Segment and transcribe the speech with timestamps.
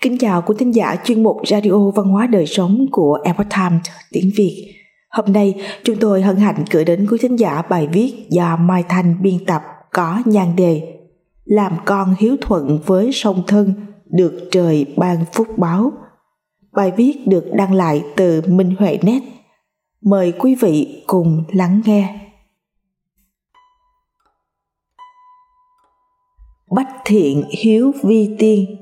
[0.00, 3.86] Kính chào quý thính giả chuyên mục Radio Văn hóa Đời Sống của Epoch Times
[4.10, 4.74] tiếng Việt.
[5.10, 8.84] Hôm nay, chúng tôi hân hạnh gửi đến quý thính giả bài viết do Mai
[8.88, 9.62] Thanh biên tập
[9.92, 10.98] có nhan đề
[11.44, 13.74] Làm con hiếu thuận với song thân
[14.06, 15.92] được trời ban phúc báo.
[16.72, 19.22] Bài viết được đăng lại từ Minh Huệ Net.
[20.02, 22.30] Mời quý vị cùng lắng nghe.
[26.70, 28.76] Bách thiện hiếu vi tiên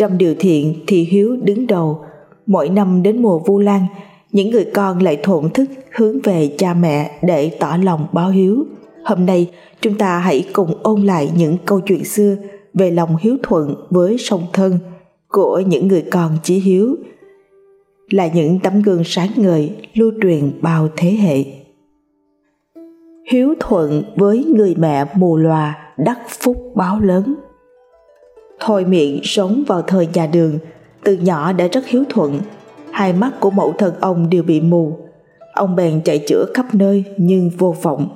[0.00, 2.04] trong điều thiện thì hiếu đứng đầu.
[2.46, 3.86] Mỗi năm đến mùa Vu Lan,
[4.32, 8.64] những người con lại thổn thức hướng về cha mẹ để tỏ lòng báo hiếu.
[9.04, 9.50] Hôm nay,
[9.80, 12.36] chúng ta hãy cùng ôn lại những câu chuyện xưa
[12.74, 14.78] về lòng hiếu thuận với song thân
[15.28, 16.96] của những người con chí hiếu
[18.10, 21.44] là những tấm gương sáng ngời lưu truyền bao thế hệ.
[23.32, 27.34] Hiếu thuận với người mẹ mù lòa đắc phúc báo lớn.
[28.60, 30.58] Thôi miệng sống vào thời nhà đường,
[31.04, 32.40] từ nhỏ đã rất hiếu thuận.
[32.90, 34.98] Hai mắt của mẫu thân ông đều bị mù.
[35.54, 38.08] Ông bèn chạy chữa khắp nơi nhưng vô vọng.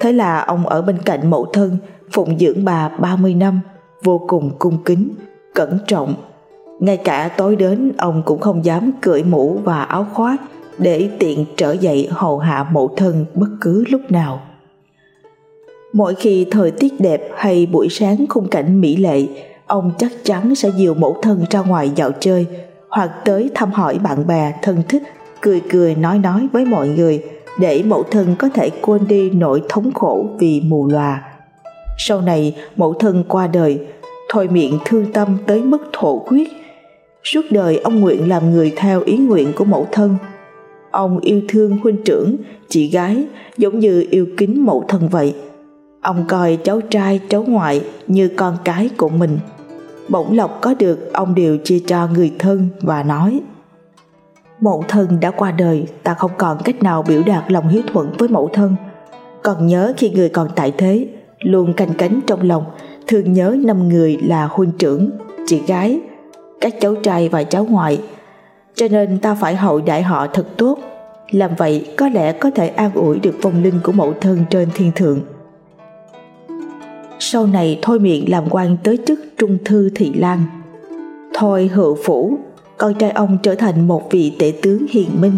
[0.00, 1.76] Thế là ông ở bên cạnh mẫu thân,
[2.12, 3.60] phụng dưỡng bà 30 năm,
[4.02, 5.08] vô cùng cung kính,
[5.54, 6.14] cẩn trọng.
[6.80, 10.40] Ngay cả tối đến ông cũng không dám cởi mũ và áo khoác
[10.78, 14.40] để tiện trở dậy hầu hạ mẫu thân bất cứ lúc nào.
[15.92, 19.26] Mỗi khi thời tiết đẹp hay buổi sáng khung cảnh mỹ lệ,
[19.72, 22.46] ông chắc chắn sẽ dìu mẫu thân ra ngoài dạo chơi,
[22.88, 25.02] hoặc tới thăm hỏi bạn bè, thân thích,
[25.40, 27.22] cười cười nói nói với mọi người,
[27.58, 31.22] để mẫu thân có thể quên đi nỗi thống khổ vì mù lòa
[31.98, 33.78] sau này, mẫu thân qua đời,
[34.28, 36.48] thôi miệng thương tâm tới mức thổ huyết.
[37.24, 40.16] Suốt đời, ông nguyện làm người theo ý nguyện của mẫu thân.
[40.90, 42.36] Ông yêu thương huynh trưởng,
[42.68, 43.24] chị gái,
[43.56, 45.34] giống như yêu kính mẫu thân vậy.
[46.02, 49.38] Ông coi cháu trai, cháu ngoại như con cái của mình
[50.08, 53.40] bổng lộc có được, ông đều chia cho người thân và nói,
[54.60, 58.12] mẫu thân đã qua đời, ta không còn cách nào biểu đạt lòng hiếu thuận
[58.18, 58.76] với mẫu thân.
[59.42, 61.08] Còn nhớ khi người còn tại thế,
[61.38, 62.64] luôn canh cánh trong lòng
[63.06, 65.10] thương nhớ năm người là huynh trưởng,
[65.46, 66.00] chị gái,
[66.60, 68.02] các cháu trai và cháu ngoại.
[68.74, 70.78] Cho nên ta phải hậu đại họ thật tốt.
[71.30, 74.68] Làm vậy có lẽ có thể an ủi được vong linh của mẫu thân trên
[74.74, 75.20] thiên thượng
[77.32, 80.42] sau này thôi miệng làm quan tới chức trung thư thị lan
[81.34, 82.38] thôi hữu phủ
[82.78, 85.36] con trai ông trở thành một vị tể tướng hiền minh.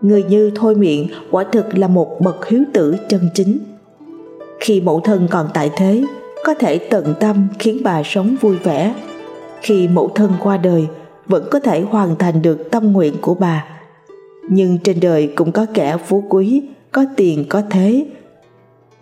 [0.00, 3.58] Người như thôi miệng quả thực là một bậc hiếu tử chân chính.
[4.60, 6.04] Khi mẫu thân còn tại thế,
[6.44, 8.94] có thể tận tâm khiến bà sống vui vẻ.
[9.60, 10.86] Khi mẫu thân qua đời,
[11.26, 13.64] vẫn có thể hoàn thành được tâm nguyện của bà.
[14.50, 16.62] Nhưng trên đời cũng có kẻ phú quý,
[16.92, 18.06] có tiền, có thế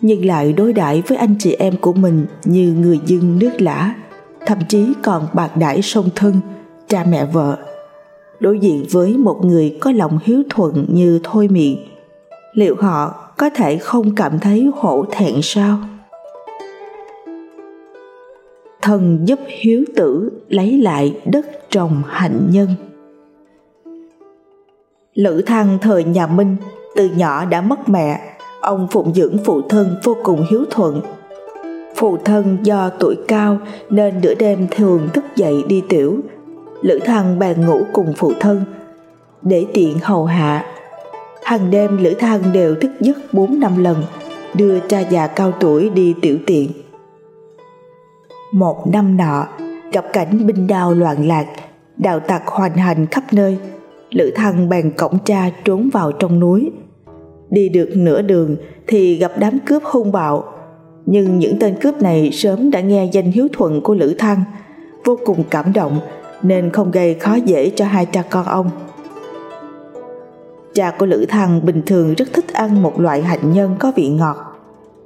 [0.00, 3.94] nhưng lại đối đãi với anh chị em của mình như người dân nước lã,
[4.46, 6.40] thậm chí còn bạc đãi song thân,
[6.88, 7.58] cha mẹ vợ.
[8.40, 11.78] Đối diện với một người có lòng hiếu thuận như thôi miệng
[12.52, 15.78] liệu họ có thể không cảm thấy hổ thẹn sao?
[18.82, 22.68] Thần giúp hiếu tử lấy lại đất trồng hạnh nhân.
[25.14, 26.56] Lữ thăng thời nhà minh,
[26.96, 28.27] từ nhỏ đã mất mẹ
[28.68, 31.00] ông phụng dưỡng phụ thân vô cùng hiếu thuận.
[31.96, 33.58] Phụ thân do tuổi cao
[33.90, 36.16] nên nửa đêm thường thức dậy đi tiểu,
[36.82, 38.64] lữ thăng bèn ngủ cùng phụ thân,
[39.42, 40.64] để tiện hầu hạ.
[41.42, 43.96] Hàng đêm lữ thăng đều thức giấc bốn năm lần,
[44.54, 46.70] đưa cha già cao tuổi đi tiểu tiện.
[48.52, 49.46] Một năm nọ,
[49.92, 51.46] gặp cảnh binh đao loạn lạc,
[51.96, 53.58] đạo tặc hoành hành khắp nơi,
[54.10, 56.70] lữ thăng bèn cổng cha trốn vào trong núi.
[57.50, 60.44] Đi được nửa đường thì gặp đám cướp hung bạo.
[61.06, 64.44] Nhưng những tên cướp này sớm đã nghe danh hiếu thuận của Lữ Thăng,
[65.04, 66.00] Vô cùng cảm động
[66.42, 68.70] nên không gây khó dễ cho hai cha con ông.
[70.74, 74.08] Cha của Lữ Thăng bình thường rất thích ăn một loại hạnh nhân có vị
[74.08, 74.36] ngọt.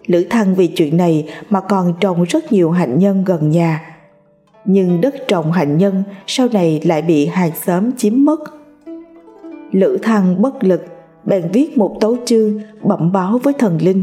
[0.07, 3.97] Lữ Thăng vì chuyện này mà còn trồng rất nhiều hạnh nhân gần nhà.
[4.65, 8.41] Nhưng đất trồng hạnh nhân sau này lại bị hàng xóm chiếm mất.
[9.73, 10.85] Lữ Thăng bất lực
[11.25, 14.03] bèn viết một tấu chương bẩm báo với thần linh,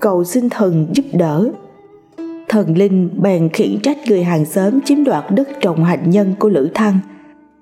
[0.00, 1.48] cầu xin thần giúp đỡ.
[2.48, 6.48] Thần linh bèn khiển trách người hàng xóm chiếm đoạt đất trồng hạnh nhân của
[6.48, 6.98] lữ thăng,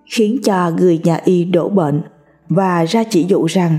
[0.06, 2.02] khiến cho người nhà y đổ bệnh
[2.48, 3.78] và ra chỉ dụ rằng,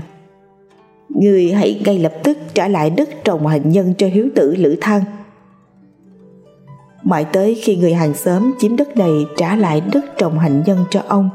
[1.08, 4.76] người hãy ngay lập tức trả lại đất trồng hạnh nhân cho hiếu tử lữ
[4.80, 5.02] thăng.
[7.02, 10.78] Mãi tới khi người hàng xóm chiếm đất này trả lại đất trồng hạnh nhân
[10.90, 11.30] cho ông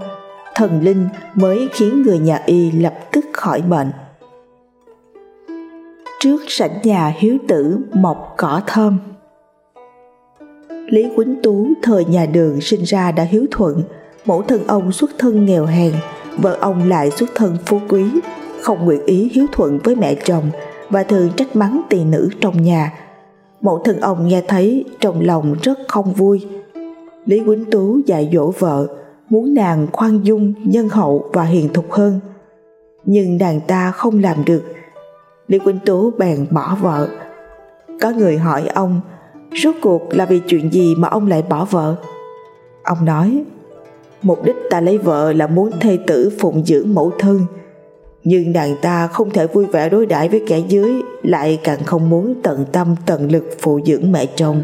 [0.56, 3.92] thần linh mới khiến người nhà y lập tức khỏi bệnh
[6.20, 8.98] trước sảnh nhà hiếu tử mọc cỏ thơm
[10.94, 13.84] Lý Quýnh Tú thời nhà đường sinh ra đã hiếu thuận,
[14.26, 15.94] mẫu thân ông xuất thân nghèo hèn,
[16.38, 18.06] vợ ông lại xuất thân phú quý,
[18.62, 20.44] không nguyện ý hiếu thuận với mẹ chồng
[20.90, 22.94] và thường trách mắng tỳ nữ trong nhà.
[23.62, 26.48] Mẫu thân ông nghe thấy trong lòng rất không vui.
[27.26, 28.88] Lý Quýnh Tú dạy dỗ vợ,
[29.30, 32.20] muốn nàng khoan dung, nhân hậu và hiền thục hơn.
[33.06, 34.64] Nhưng nàng ta không làm được.
[35.48, 37.08] Lý Quỳnh Tú bèn bỏ vợ.
[38.02, 39.02] Có người hỏi ông,
[39.64, 41.96] rốt cuộc là vì chuyện gì mà ông lại bỏ vợ?
[42.84, 43.44] Ông nói,
[44.22, 47.46] mục đích ta lấy vợ là muốn thê tử phụng dưỡng mẫu thân,
[48.24, 52.10] nhưng nàng ta không thể vui vẻ đối đãi với kẻ dưới lại càng không
[52.10, 54.64] muốn tận tâm tận lực phụ dưỡng mẹ chồng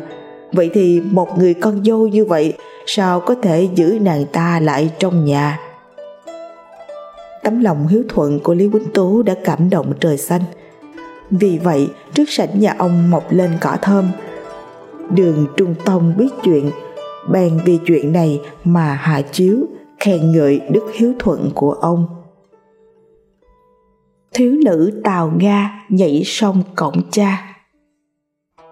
[0.51, 2.53] vậy thì một người con dâu như vậy
[2.91, 5.59] sao có thể giữ nàng ta lại trong nhà?
[7.44, 10.41] Tấm lòng hiếu thuận của lý quýnh tú đã cảm động trời xanh.
[11.31, 14.12] Vì vậy trước sảnh nhà ông mọc lên cỏ thơm.
[15.09, 16.71] Đường trung tông biết chuyện
[17.31, 19.57] bèn vì chuyện này mà hạ chiếu
[20.00, 22.07] khen ngợi đức hiếu thuận của ông.
[24.33, 27.56] Thiếu nữ Tào Nga nhảy sông cổng cha.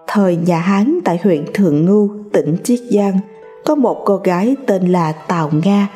[0.06, 3.18] Thời nhà Hán tại huyện Thượng Ngưu, tỉnh Chiết Giang,
[3.64, 5.88] có một cô gái tên là Tào Nga.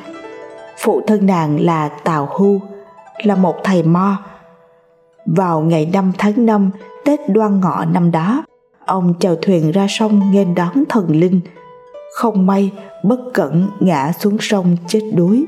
[0.79, 2.61] Phụ thân nàng là Tào Hu,
[3.25, 4.17] là một thầy mo.
[5.27, 6.71] Vào ngày 5 tháng 5,
[7.05, 8.45] Tết đoan ngọ năm đó,
[8.87, 11.41] ông chèo thuyền ra sông nghênh đón thần linh.
[12.15, 12.71] Không may,
[13.03, 15.45] bất cẩn ngã xuống sông chết đuối.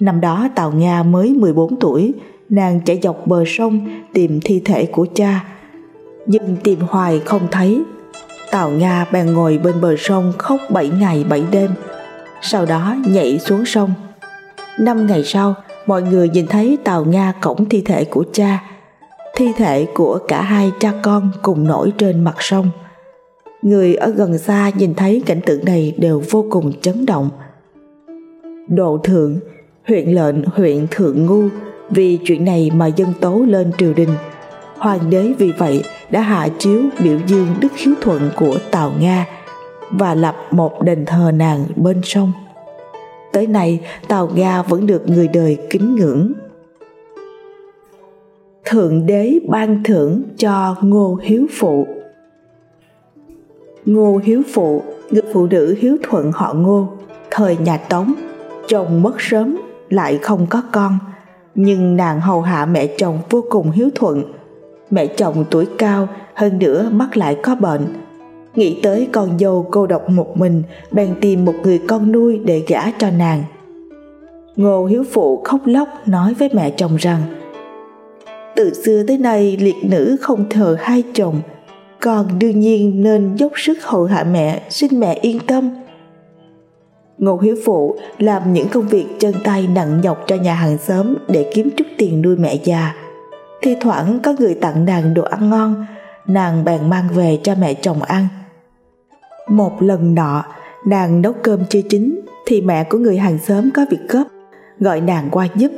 [0.00, 2.14] Năm đó Tào Nga mới 14 tuổi,
[2.48, 5.44] nàng chạy dọc bờ sông tìm thi thể của cha
[6.28, 7.82] nhưng tìm hoài không thấy
[8.50, 11.70] tào nga bèn ngồi bên bờ sông khóc bảy ngày bảy đêm,
[12.42, 13.90] sau đó nhảy xuống sông.
[14.78, 15.54] Năm ngày sau,
[15.86, 18.64] mọi người nhìn thấy tào nga cổng thi thể của cha,
[19.36, 22.70] thi thể của cả hai cha con cùng nổi trên mặt sông.
[23.62, 27.30] Người ở gần xa nhìn thấy cảnh tượng này đều vô cùng chấn động.
[28.68, 29.38] Độ thượng,
[29.88, 31.42] huyện lệnh, huyện thượng ngu,
[31.90, 34.10] vì chuyện này mà dân tố lên triều đình
[34.78, 39.26] hoàng đế vì vậy đã hạ chiếu biểu dương đức hiếu thuận của tào nga
[39.90, 42.32] và lập một đền thờ nàng bên sông
[43.38, 46.32] tới nay, tào nga vẫn được người đời kính ngưỡng.
[48.64, 51.86] Thượng đế ban thưởng cho ngô hiếu phụ.
[53.84, 56.88] Ngô hiếu phụ, người phụ nữ hiếu thuận họ ngô,
[57.30, 58.14] thời nhà tống,
[58.68, 59.56] chồng mất sớm,
[59.88, 60.98] lại không có con,
[61.54, 64.24] nhưng nàng hầu hạ mẹ chồng vô cùng hiếu thuận
[64.90, 67.86] mẹ chồng tuổi cao, hơn nữa mắc lại có bệnh.
[68.54, 72.62] Nghĩ tới con dâu cô độc một mình, bèn tìm một người con nuôi để
[72.66, 73.44] gả cho nàng.
[74.56, 77.22] Ngô hiếu phụ khóc lóc nói với mẹ chồng rằng,
[78.56, 81.40] từ xưa tới nay, liệt nữ không thờ hai chồng.
[82.00, 85.70] Con đương nhiên nên dốc sức hầu hạ mẹ, xin mẹ yên tâm.
[87.18, 91.14] Ngô Hiếu Phụ làm những công việc chân tay nặng nhọc cho nhà hàng xóm
[91.28, 92.94] để kiếm chút tiền nuôi mẹ già.
[93.62, 95.86] Thi thoảng có người tặng nàng đồ ăn ngon,
[96.26, 98.28] nàng bèn mang về cho mẹ chồng ăn.
[99.48, 100.44] Một lần nọ,
[100.86, 104.24] nàng nấu cơm chưa chín thì mẹ của người hàng xóm có việc gấp,
[104.80, 105.72] gọi nàng qua giúp.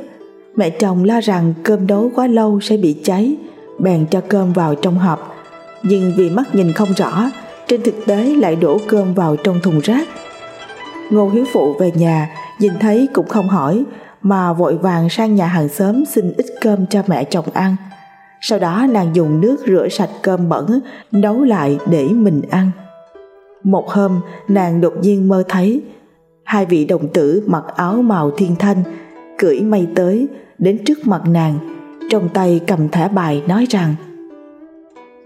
[0.55, 3.35] Mẹ chồng lo rằng cơm nấu quá lâu sẽ bị cháy,
[3.79, 5.35] bèn cho cơm vào trong hộp.
[5.83, 7.31] Nhưng vì mắt nhìn không rõ,
[7.67, 10.07] trên thực tế lại đổ cơm vào trong thùng rác
[11.11, 12.29] Ngô Hiếu Phụ về nhà,
[12.59, 13.83] nhìn thấy cũng không hỏi,
[14.21, 17.75] mà vội vàng sang nhà hàng xóm xin ít cơm cho mẹ chồng ăn.
[18.41, 20.79] Sau đó nàng dùng nước rửa sạch cơm bẩn,
[21.11, 22.71] nấu lại để mình ăn.
[23.63, 25.81] Một hôm, nàng đột nhiên mơ thấy
[26.43, 28.83] hai vị đồng tử mặc áo màu thiên thanh,
[29.37, 31.59] cưỡi mây tới, đến trước mặt nàng,
[32.09, 33.95] trong tay cầm thẻ bài nói rằng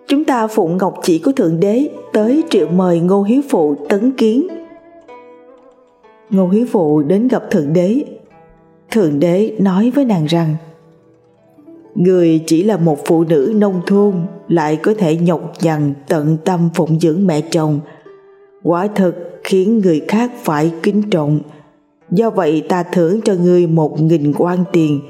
[0.07, 4.11] Chúng ta phụng ngọc chỉ của Thượng Đế tới triệu mời Ngô Hiếu Phụ tấn
[4.11, 4.47] kiến
[6.29, 8.03] Ngô Hiếu Phụ đến gặp Thượng Đế.
[8.95, 10.55] Thượng Đế nói với nàng rằng
[11.95, 14.13] Người chỉ là một phụ nữ nông thôn
[14.47, 17.79] lại có thể nhọc nhằn tận tâm phụng dưỡng mẹ chồng.
[18.63, 21.39] Quả thật khiến người khác phải kính trọng.
[22.11, 25.01] Do vậy ta thưởng cho ngươi một nghìn quan tiền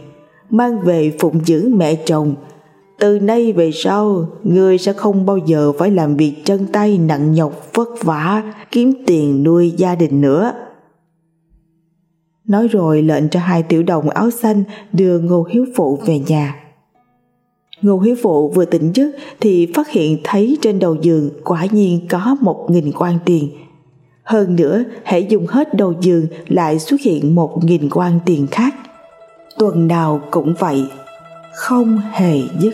[0.49, 2.35] mang về phụng dưỡng mẹ chồng.
[2.99, 7.33] Từ nay về sau, ngươi sẽ không bao giờ phải làm việc chân tay nặng
[7.33, 10.53] nhọc vất vả kiếm tiền nuôi gia đình nữa
[12.47, 16.55] nói rồi lệnh cho hai tiểu đồng áo xanh đưa Ngô Hiếu Phụ về nhà.
[17.81, 22.07] Ngô Hiếu Phụ vừa tỉnh giấc thì phát hiện thấy trên đầu giường quả nhiên
[22.09, 23.49] có một nghìn quan tiền.
[24.23, 28.75] Hơn nữa, hãy dùng hết đầu giường lại xuất hiện một nghìn quan tiền khác.
[29.57, 30.85] Tuần nào cũng vậy,
[31.55, 32.73] không hề dứt.